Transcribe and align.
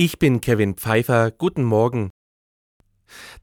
Ich 0.00 0.20
bin 0.20 0.40
Kevin 0.40 0.76
Pfeiffer. 0.76 1.32
Guten 1.32 1.64
Morgen. 1.64 2.10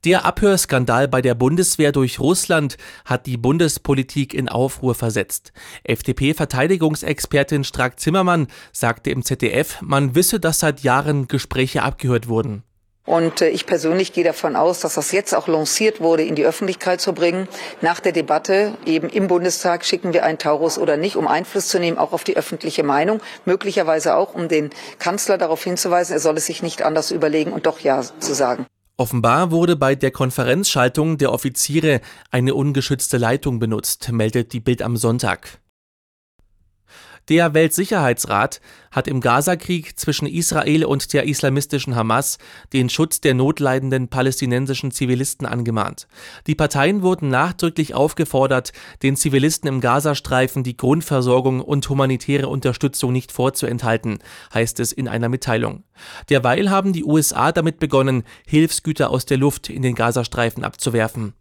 Der 0.06 0.24
Abhörskandal 0.24 1.10
bei 1.10 1.22
der 1.22 1.36
Bundeswehr 1.36 1.92
durch 1.92 2.22
Russland 2.22 2.78
hat 3.04 3.26
die 3.26 3.36
Bundespolitik 3.36 4.34
in 4.34 4.48
Aufruhr 4.48 4.96
versetzt. 4.96 5.52
FDP-Verteidigungsexpertin 5.84 7.66
Strack-Zimmermann 7.66 8.48
sagte 8.72 9.10
im 9.10 9.24
ZDF, 9.24 9.82
man 9.82 10.16
wisse, 10.16 10.40
dass 10.40 10.60
seit 10.60 10.80
Jahren 10.80 11.28
Gespräche 11.28 11.84
abgehört 11.84 12.30
wurden. 12.30 12.64
Und 13.06 13.42
äh, 13.42 13.50
ich 13.50 13.66
persönlich 13.66 14.14
gehe 14.14 14.24
davon 14.24 14.56
aus, 14.56 14.80
dass 14.80 14.96
das 14.96 15.12
jetzt 15.12 15.36
auch 15.36 15.48
lanciert 15.48 16.02
wurde, 16.02 16.24
in 16.24 16.36
die 16.36 16.46
Öffentlichkeit 16.46 17.02
zu 17.02 17.14
bringen. 17.14 17.48
Nach 17.82 18.00
der 18.00 18.12
Debatte 18.12 18.74
eben 18.86 19.10
im 19.10 19.28
Bundestag 19.28 19.86
schicken 19.86 20.14
wir 20.14 20.24
einen 20.24 20.38
Taurus 20.38 20.78
oder 20.78 20.98
nicht, 20.98 21.16
um 21.16 21.28
Einfluss 21.28 21.68
zu 21.68 21.80
nehmen, 21.80 21.98
auch 21.98 22.14
auf 22.14 22.24
die 22.24 22.36
öffentliche 22.36 22.84
Meinung. 22.84 23.22
Möglicherweise 23.46 24.16
auch, 24.16 24.34
um 24.34 24.48
den 24.48 24.72
Kanzler 24.98 25.38
darauf 25.38 25.64
hinzuweisen, 25.64 26.14
er 26.14 26.20
soll 26.20 26.38
es 26.38 26.48
sich 26.48 26.64
nicht 26.64 26.82
anders 26.82 27.12
überlegen 27.12 27.54
und 27.54 27.66
doch 27.66 27.80
Ja 27.80 28.02
zu 28.02 28.34
sagen. 28.34 28.66
Offenbar 28.98 29.52
wurde 29.52 29.76
bei 29.76 29.94
der 29.96 30.12
Konferenzschaltung 30.12 31.18
der 31.18 31.34
Offiziere 31.34 32.00
eine 32.32 32.56
ungeschützte 32.56 33.18
Leitung 33.18 33.60
benutzt, 33.60 34.10
meldet 34.12 34.54
die 34.54 34.62
Bild 34.62 34.82
am 34.82 34.96
Sonntag. 34.96 35.60
Der 37.28 37.56
Weltsicherheitsrat 37.56 38.62
hat 38.92 39.08
im 39.08 39.20
Gazakrieg 39.20 39.98
zwischen 39.98 40.28
Israel 40.28 40.86
und 40.86 41.12
der 41.12 41.26
islamistischen 41.26 41.96
Hamas 41.96 42.38
den 42.72 42.88
Schutz 42.88 43.20
der 43.20 43.34
notleidenden 43.34 44.10
palästinensischen 44.10 44.92
Zivilisten 44.92 45.48
angemahnt. 45.48 46.08
Die 46.46 46.54
Parteien 46.54 47.02
wurden 47.02 47.30
nachdrücklich 47.30 47.96
aufgefordert, 47.96 48.74
den 49.02 49.16
Zivilisten 49.16 49.68
im 49.68 49.82
Gazastreifen 49.82 50.64
die 50.64 50.78
Grundversorgung 50.78 51.62
und 51.62 51.90
humanitäre 51.90 52.48
Unterstützung 52.48 53.12
nicht 53.12 53.32
vorzuenthalten, 53.32 54.20
heißt 54.54 54.80
es 54.80 54.92
in 54.92 55.08
einer 55.08 55.30
Mitteilung. 55.30 55.84
Derweil 56.30 56.70
haben 56.70 56.94
die 56.94 57.04
USA 57.04 57.52
damit 57.52 57.80
begonnen, 57.80 58.24
Hilfsgüter 58.46 59.10
aus 59.10 59.26
der 59.26 59.38
Luft 59.38 59.70
in 59.70 59.82
den 59.82 59.96
Gazastreifen 59.96 60.64
abzuwerfen. 60.64 61.34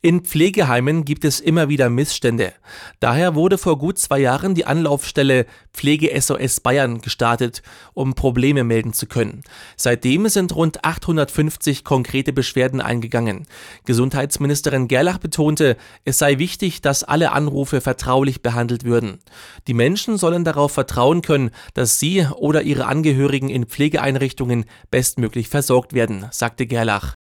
In 0.00 0.20
Pflegeheimen 0.20 1.04
gibt 1.04 1.24
es 1.24 1.40
immer 1.40 1.68
wieder 1.68 1.90
Missstände. 1.90 2.52
Daher 3.00 3.34
wurde 3.34 3.58
vor 3.58 3.78
gut 3.78 3.98
zwei 3.98 4.20
Jahren 4.20 4.54
die 4.54 4.64
Anlaufstelle 4.64 5.46
Pflege 5.72 6.10
SOS 6.20 6.60
Bayern 6.60 7.00
gestartet, 7.00 7.62
um 7.94 8.14
Probleme 8.14 8.62
melden 8.62 8.92
zu 8.92 9.06
können. 9.06 9.42
Seitdem 9.76 10.28
sind 10.28 10.54
rund 10.54 10.84
850 10.84 11.82
konkrete 11.82 12.32
Beschwerden 12.32 12.80
eingegangen. 12.80 13.46
Gesundheitsministerin 13.86 14.86
Gerlach 14.86 15.18
betonte, 15.18 15.76
es 16.04 16.18
sei 16.18 16.38
wichtig, 16.38 16.80
dass 16.80 17.02
alle 17.02 17.32
Anrufe 17.32 17.80
vertraulich 17.80 18.40
behandelt 18.40 18.84
würden. 18.84 19.18
Die 19.66 19.74
Menschen 19.74 20.16
sollen 20.16 20.44
darauf 20.44 20.70
vertrauen 20.72 21.22
können, 21.22 21.50
dass 21.74 21.98
sie 21.98 22.24
oder 22.36 22.62
ihre 22.62 22.86
Angehörigen 22.86 23.48
in 23.48 23.66
Pflegeeinrichtungen 23.66 24.64
bestmöglich 24.90 25.48
versorgt 25.48 25.92
werden, 25.92 26.26
sagte 26.30 26.66
Gerlach. 26.66 27.17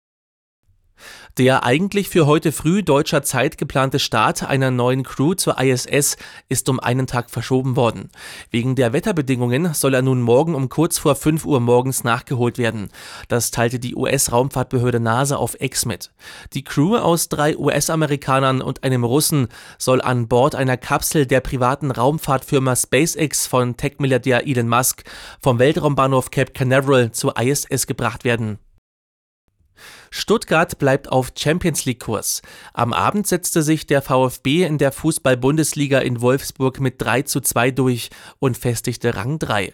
Der 1.38 1.64
eigentlich 1.64 2.10
für 2.10 2.26
heute 2.26 2.52
früh 2.52 2.82
deutscher 2.82 3.22
Zeit 3.22 3.60
geplante 3.60 4.00
Start 4.00 4.42
einer 4.42 4.72
neuen 4.72 5.04
Crew 5.04 5.36
zur 5.36 5.60
ISS 5.62 6.18
ist 6.50 6.68
um 6.68 6.80
einen 6.80 7.06
Tag 7.06 7.30
verschoben 7.30 7.76
worden. 7.76 8.10
Wegen 8.50 8.76
der 8.76 8.92
Wetterbedingungen 8.92 9.76
soll 9.76 9.94
er 9.94 10.02
nun 10.02 10.24
morgen 10.24 10.56
um 10.56 10.68
kurz 10.68 10.98
vor 10.98 11.16
5 11.16 11.46
Uhr 11.46 11.60
morgens 11.60 12.04
nachgeholt 12.04 12.58
werden. 12.58 12.90
Das 13.28 13.52
teilte 13.52 13.78
die 13.78 13.96
US-Raumfahrtbehörde 13.96 15.00
NASA 15.00 15.36
auf 15.36 15.62
X 15.62 15.86
mit. 15.86 16.12
Die 16.54 16.64
Crew 16.64 16.98
aus 16.98 17.30
drei 17.30 17.56
US-Amerikanern 17.56 18.64
und 18.64 18.84
einem 18.84 19.04
Russen 19.04 19.48
soll 19.78 20.02
an 20.02 20.28
Bord 20.28 20.56
einer 20.56 20.78
Kapsel 20.78 21.28
der 21.28 21.42
privaten 21.42 21.92
Raumfahrtfirma 21.92 22.76
SpaceX 22.76 23.46
von 23.46 23.78
Tech-Milliardär 23.78 24.48
Elon 24.48 24.70
Musk 24.70 25.04
vom 25.40 25.60
Weltraumbahnhof 25.60 26.32
Cape 26.32 26.54
Canaveral 26.54 27.12
zur 27.12 27.40
ISS 27.40 27.86
gebracht 27.86 28.24
werden. 28.24 28.58
Stuttgart 30.18 30.80
bleibt 30.80 31.12
auf 31.12 31.32
Champions 31.38 31.86
League 31.86 32.00
Kurs. 32.00 32.42
Am 32.74 32.92
Abend 32.92 33.28
setzte 33.28 33.62
sich 33.62 33.86
der 33.86 34.02
VfB 34.02 34.64
in 34.64 34.80
der 34.80 34.92
Fußball-Bundesliga 34.92 36.00
in 36.00 36.22
Wolfsburg 36.22 36.80
mit 36.80 36.96
3 36.98 37.22
zu 37.22 37.40
2 37.40 37.70
durch 37.70 38.10
und 38.40 38.58
festigte 38.58 39.16
Rang 39.16 39.38
3. 39.38 39.74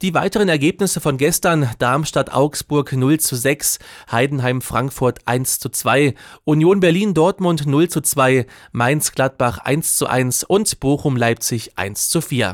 Die 0.00 0.14
weiteren 0.14 0.48
Ergebnisse 0.48 1.00
von 1.02 1.18
gestern 1.18 1.68
Darmstadt-Augsburg 1.78 2.94
0 2.94 3.20
zu 3.20 3.36
6, 3.36 3.78
Heidenheim-Frankfurt 4.10 5.20
1 5.26 5.58
zu 5.58 5.68
2, 5.68 6.14
Union 6.44 6.80
Berlin-Dortmund 6.80 7.66
0 7.66 7.88
zu 7.90 8.00
2, 8.00 8.46
Mainz-Gladbach 8.72 9.58
1 9.58 9.98
zu 9.98 10.06
1 10.06 10.44
und 10.44 10.80
Bochum-Leipzig 10.80 11.76
1 11.76 12.08
zu 12.08 12.22
4. 12.22 12.50